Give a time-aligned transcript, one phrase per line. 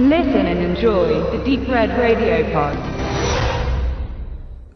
[0.00, 2.78] Listen and enjoy the Deep Red Radio Pod.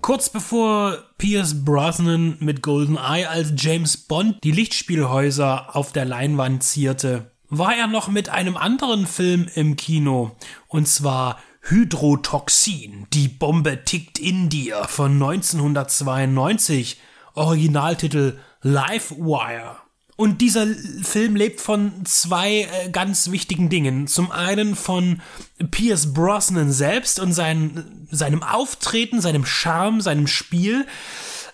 [0.01, 7.30] Kurz bevor Pierce Brosnan mit GoldenEye als James Bond die Lichtspielhäuser auf der Leinwand zierte,
[7.48, 10.33] war er noch mit einem anderen Film im Kino,
[10.66, 17.01] und zwar Hydrotoxin, die Bombe tickt in dir von 1992,
[17.34, 19.77] Originaltitel Livewire.
[20.16, 20.66] Und dieser
[21.02, 24.07] Film lebt von zwei äh, ganz wichtigen Dingen.
[24.07, 25.23] Zum einen von
[25.71, 30.87] Pierce Brosnan selbst und sein, seinem Auftreten, seinem Charme, seinem Spiel.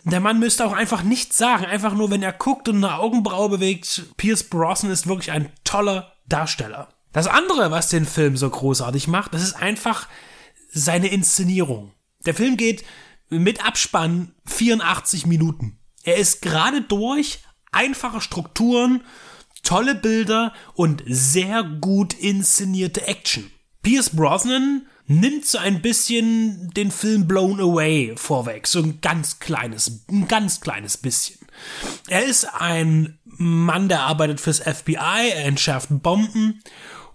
[0.04, 1.64] Der Mann müsste auch einfach nichts sagen.
[1.64, 4.06] Einfach nur, wenn er guckt und eine Augenbraue bewegt.
[4.16, 6.88] Pierce Brosnan ist wirklich ein toller Darsteller.
[7.12, 10.08] Das andere, was den Film so großartig macht, das ist einfach
[10.70, 11.92] seine Inszenierung.
[12.26, 12.84] Der Film geht
[13.30, 15.78] mit Abspann 84 Minuten.
[16.02, 17.40] Er ist gerade durch,
[17.72, 19.02] einfache Strukturen,
[19.62, 23.50] tolle Bilder und sehr gut inszenierte Action.
[23.82, 30.04] Pierce Brosnan nimmt so ein bisschen den Film Blown Away vorweg, so ein ganz kleines,
[30.10, 31.38] ein ganz kleines bisschen.
[32.08, 36.62] Er ist ein Mann, der arbeitet fürs FBI, er entschärft Bomben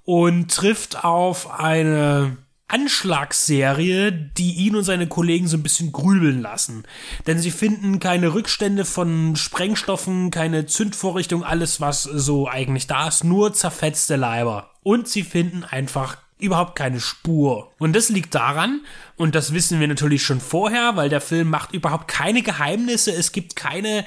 [0.03, 2.38] und trifft auf eine
[2.73, 6.85] Anschlagsserie, die ihn und seine Kollegen so ein bisschen grübeln lassen.
[7.27, 13.23] Denn sie finden keine Rückstände von Sprengstoffen, keine Zündvorrichtung, alles was so eigentlich da ist,
[13.23, 14.71] nur zerfetzte Leiber.
[14.81, 17.71] Und sie finden einfach überhaupt keine Spur.
[17.77, 18.81] Und das liegt daran,
[19.17, 23.31] und das wissen wir natürlich schon vorher, weil der Film macht überhaupt keine Geheimnisse, es
[23.31, 24.03] gibt keine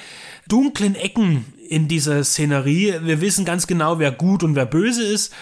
[0.49, 2.97] dunklen Ecken in dieser Szenerie.
[3.03, 5.33] Wir wissen ganz genau, wer gut und wer böse ist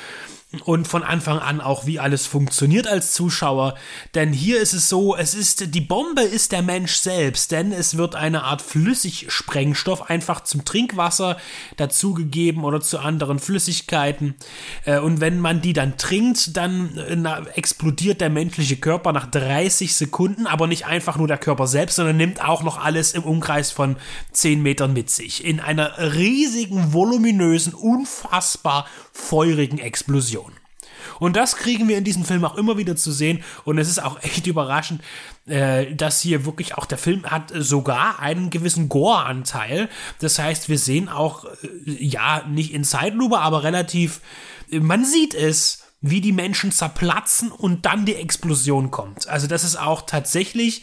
[0.63, 3.75] und von Anfang an auch, wie alles funktioniert als Zuschauer.
[4.15, 7.97] Denn hier ist es so, es ist, die Bombe ist der Mensch selbst, denn es
[7.97, 11.37] wird eine Art Flüssigsprengstoff einfach zum Trinkwasser
[11.77, 14.35] dazugegeben oder zu anderen Flüssigkeiten.
[14.85, 19.95] Äh, und wenn man die dann trinkt, dann äh, explodiert der menschliche Körper nach 30
[19.95, 23.71] Sekunden, aber nicht einfach nur der Körper selbst, sondern nimmt auch noch alles im Umkreis
[23.71, 23.97] von
[24.33, 25.45] 10 Metern mit sich.
[25.45, 30.44] In einer riesigen, voluminösen, unfassbar feurigen Explosion.
[31.21, 33.43] Und das kriegen wir in diesem Film auch immer wieder zu sehen.
[33.65, 35.03] Und es ist auch echt überraschend,
[35.47, 39.89] äh, dass hier wirklich auch der Film hat sogar einen gewissen Gore-Anteil.
[40.21, 41.49] Das heißt, wir sehen auch, äh,
[41.87, 44.21] ja, nicht in Zeitlupe, aber relativ,
[44.71, 49.27] man sieht es, wie die Menschen zerplatzen und dann die Explosion kommt.
[49.27, 50.83] Also das ist auch tatsächlich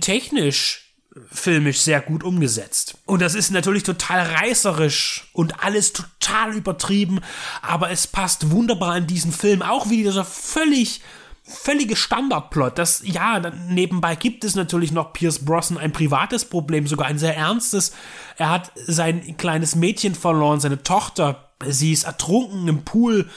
[0.00, 0.83] technisch
[1.30, 2.98] filmisch sehr gut umgesetzt.
[3.06, 7.20] Und das ist natürlich total reißerisch und alles total übertrieben,
[7.62, 11.00] aber es passt wunderbar in diesen Film, auch wie dieser völlig
[11.46, 12.78] völlige Standardplot.
[12.78, 13.38] Das ja,
[13.68, 17.92] nebenbei gibt es natürlich noch Pierce Brosnan ein privates Problem, sogar ein sehr ernstes.
[18.38, 21.50] Er hat sein kleines Mädchen verloren, seine Tochter.
[21.66, 23.28] Sie ist ertrunken im Pool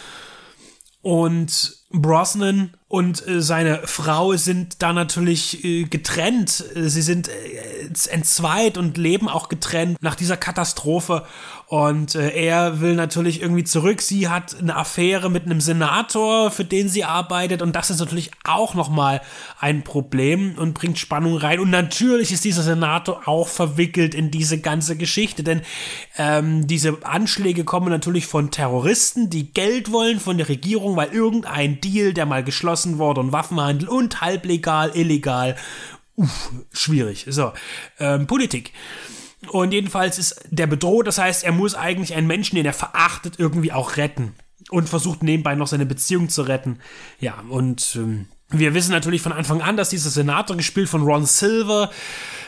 [1.02, 6.64] und Brosnan und äh, seine Frau sind da natürlich äh, getrennt.
[6.74, 11.26] Sie sind äh, entzweit und leben auch getrennt nach dieser Katastrophe.
[11.66, 14.02] Und äh, er will natürlich irgendwie zurück.
[14.02, 17.62] Sie hat eine Affäre mit einem Senator, für den sie arbeitet.
[17.62, 19.20] Und das ist natürlich auch nochmal
[19.60, 21.60] ein Problem und bringt Spannung rein.
[21.60, 25.44] Und natürlich ist dieser Senator auch verwickelt in diese ganze Geschichte.
[25.44, 25.62] Denn
[26.18, 31.82] ähm, diese Anschläge kommen natürlich von Terroristen, die Geld wollen von der Regierung, weil irgendein
[31.82, 35.56] Deal, der mal geschlossen wurde und Waffenhandel und halblegal, illegal.
[36.16, 37.26] Uff, schwierig.
[37.30, 37.54] So,
[38.00, 38.74] ähm, Politik.
[39.50, 43.36] Und jedenfalls ist der bedroht, das heißt, er muss eigentlich einen Menschen, den er verachtet,
[43.38, 44.34] irgendwie auch retten.
[44.70, 46.80] Und versucht nebenbei noch seine Beziehung zu retten.
[47.20, 51.26] Ja, und ähm, wir wissen natürlich von Anfang an, dass dieser Senator, gespielt von Ron
[51.26, 51.90] Silver,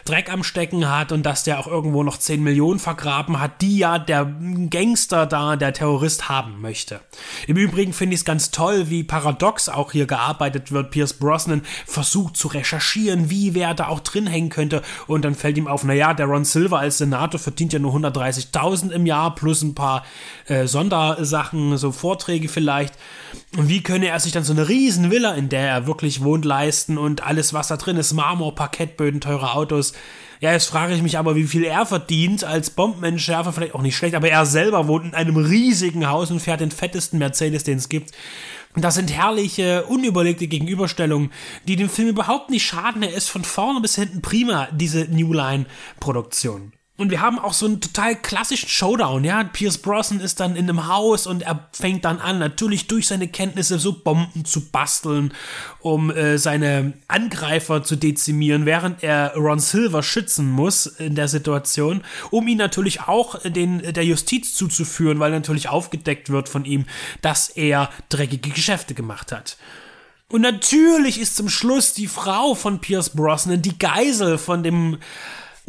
[0.10, 3.78] Dreck am Stecken hat und dass der auch irgendwo noch 10 Millionen vergraben hat, die
[3.78, 4.26] ja der
[4.72, 7.02] Gangster da, der Terrorist haben möchte.
[7.46, 10.90] Im Übrigen finde ich es ganz toll, wie paradox auch hier gearbeitet wird.
[10.90, 15.60] Pierce Brosnan versucht zu recherchieren, wie wer da auch drin hängen könnte und dann fällt
[15.60, 19.62] ihm auf, naja, der Ron Silver als Senator verdient ja nur 130.000 im Jahr plus
[19.62, 20.04] ein paar
[20.48, 22.96] äh, Sondersachen, so Vorträge vielleicht.
[23.58, 26.46] Und wie könne er sich dann so eine riesen Villa, in der er wirklich wohnt,
[26.46, 29.94] leisten und alles, was da drin ist, Marmor, Parkettböden, teure Autos.
[30.42, 33.98] Ja, jetzt frage ich mich aber, wie viel er verdient als Bombenentschärfer, vielleicht auch nicht
[33.98, 37.78] schlecht, aber er selber wohnt in einem riesigen Haus und fährt den fettesten Mercedes, den
[37.78, 38.12] es gibt.
[38.76, 41.32] Das sind herrliche, unüberlegte Gegenüberstellungen,
[41.68, 43.04] die dem Film überhaupt nicht schaden.
[43.04, 46.72] Er ist von vorne bis hinten prima, diese New Line-Produktion.
[47.00, 49.46] Und wir haben auch so einen total klassischen Showdown, ja.
[49.46, 53.30] Pierce Brosnan ist dann in einem Haus und er fängt dann an, natürlich durch seine
[53.30, 55.34] Kenntnisse so Bomben zu basteln,
[55.80, 62.04] um äh, seine Angreifer zu dezimieren, während er Ron Silver schützen muss in der Situation,
[62.32, 66.86] um ihn natürlich auch den, der Justiz zuzuführen, weil natürlich aufgedeckt wird von ihm,
[67.22, 69.56] dass er dreckige Geschäfte gemacht hat.
[70.28, 74.98] Und natürlich ist zum Schluss die Frau von Pierce Brosnan die Geisel von dem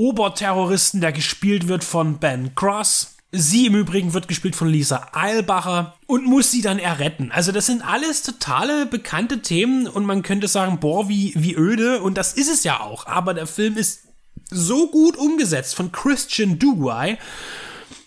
[0.01, 3.17] Oberterroristen, der gespielt wird von Ben Cross.
[3.33, 7.31] Sie im Übrigen wird gespielt von Lisa Eilbacher und muss sie dann erretten.
[7.31, 12.01] Also das sind alles totale bekannte Themen und man könnte sagen, boah, wie, wie öde
[12.01, 13.07] und das ist es ja auch.
[13.07, 14.05] Aber der Film ist
[14.51, 17.19] so gut umgesetzt von Christian Duguay,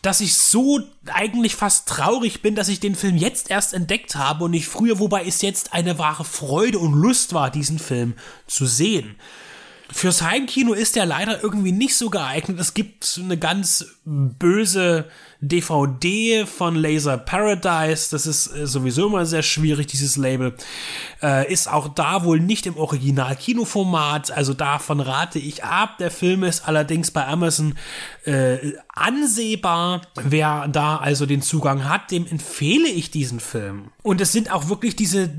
[0.02, 0.80] dass ich so
[1.14, 4.98] eigentlich fast traurig bin, dass ich den Film jetzt erst entdeckt habe und nicht früher,
[4.98, 8.16] wobei es jetzt eine wahre Freude und Lust war, diesen Film
[8.48, 9.16] zu sehen.
[9.92, 12.60] Fürs Heimkino ist er leider irgendwie nicht so geeignet.
[12.60, 15.06] Es gibt eine ganz böse
[15.42, 18.10] DVD von Laser Paradise.
[18.12, 20.56] Das ist äh, sowieso immer sehr schwierig, dieses Label.
[21.22, 24.32] Äh, ist auch da wohl nicht im Original-Kinoformat.
[24.32, 25.98] Also davon rate ich ab.
[26.00, 27.76] Der Film ist allerdings bei Amazon
[28.24, 30.02] äh, ansehbar.
[30.16, 33.90] Wer da also den Zugang hat, dem empfehle ich diesen Film.
[34.02, 35.30] Und es sind auch wirklich diese äh,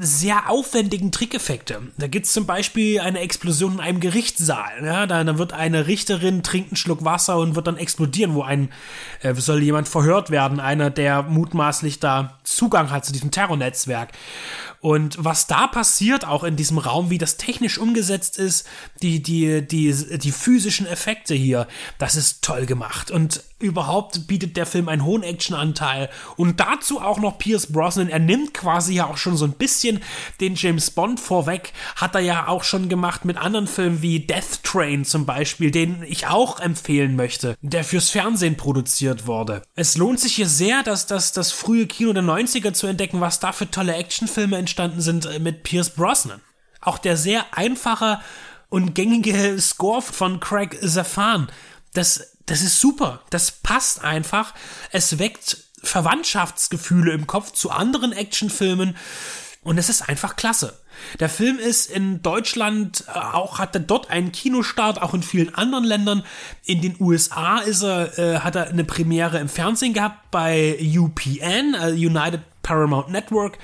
[0.00, 1.80] sehr aufwendigen Trickeffekte.
[1.98, 4.84] Da gibt es zum Beispiel eine Explosion in einem Gerichtssaal.
[4.84, 8.42] Ja, da, da wird eine Richterin trinkt einen Schluck Wasser und wird dann explodieren, wo
[8.42, 8.70] ein
[9.22, 14.10] äh, soll jemand verhört werden, einer, der mutmaßlich da Zugang hat zu diesem Terrornetzwerk.
[14.80, 18.66] Und was da passiert, auch in diesem Raum, wie das technisch umgesetzt ist,
[19.02, 21.68] die, die, die, die physischen Effekte hier,
[21.98, 23.10] das ist toll gemacht.
[23.10, 26.10] Und überhaupt bietet der Film einen hohen Actionanteil.
[26.36, 28.08] Und dazu auch noch Pierce Brosnan.
[28.08, 30.00] Er nimmt quasi ja auch schon so ein bisschen
[30.40, 31.72] den James Bond vorweg.
[31.96, 36.02] Hat er ja auch schon gemacht mit anderen Filmen wie Death Train zum Beispiel, den
[36.02, 39.62] ich auch empfehlen möchte, der fürs Fernsehen produziert wurde.
[39.74, 43.40] Es lohnt sich hier sehr, dass das, das frühe Kino der 90er zu entdecken, was
[43.40, 46.40] da für tolle Actionfilme entstanden sind äh, mit Pierce Brosnan.
[46.80, 48.20] Auch der sehr einfache
[48.70, 51.48] und gängige Score von Craig Zafan,
[51.92, 53.22] das, das ist super.
[53.30, 54.54] Das passt einfach.
[54.90, 58.96] Es weckt Verwandtschaftsgefühle im Kopf zu anderen Actionfilmen
[59.62, 60.80] und es ist einfach klasse.
[61.20, 65.84] Der Film ist in Deutschland äh, auch, hatte dort einen Kinostart, auch in vielen anderen
[65.84, 66.24] Ländern.
[66.64, 71.74] In den USA ist er, äh, hat er eine Premiere im Fernsehen gehabt bei UPN,
[71.74, 73.58] äh, United Paramount Network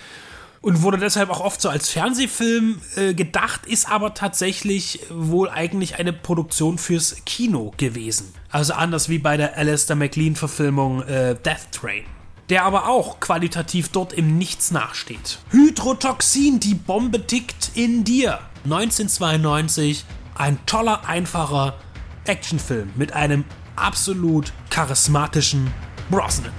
[0.66, 6.00] und wurde deshalb auch oft so als Fernsehfilm äh, gedacht, ist aber tatsächlich wohl eigentlich
[6.00, 8.34] eine Produktion fürs Kino gewesen.
[8.50, 12.02] Also anders wie bei der Alistair McLean-Verfilmung äh, Death Train.
[12.48, 15.38] Der aber auch qualitativ dort im Nichts nachsteht.
[15.50, 18.40] Hydrotoxin, die Bombe tickt in dir.
[18.64, 20.04] 1992,
[20.34, 21.76] ein toller, einfacher
[22.24, 23.44] Actionfilm mit einem
[23.76, 25.72] absolut charismatischen
[26.10, 26.50] Brosnan.